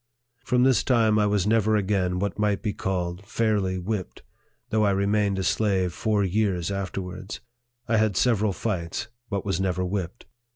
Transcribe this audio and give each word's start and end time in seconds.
From 0.43 0.63
this 0.63 0.83
time 0.83 1.19
I 1.19 1.27
was 1.27 1.45
never 1.45 1.75
again 1.75 2.17
what 2.17 2.39
might 2.39 2.63
be 2.63 2.73
called 2.73 3.23
fairly 3.23 3.77
whipped, 3.77 4.23
though 4.71 4.83
I 4.83 4.89
remained 4.89 5.37
a 5.37 5.43
slave 5.43 5.93
four 5.93 6.23
years 6.23 6.71
afterwards. 6.71 7.39
I 7.87 7.97
had 7.97 8.17
several 8.17 8.51
fights, 8.51 9.09
but 9.29 9.45
was 9.45 9.61
never 9.61 9.85
whipped. 9.85 10.25